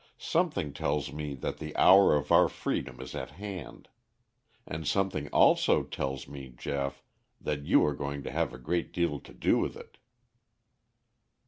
[0.17, 3.87] Something tells me that the hour of our freedom is at hand.
[4.65, 7.03] And something also tells me, Geoff,
[7.39, 9.99] that you are going to have a great deal to do with it."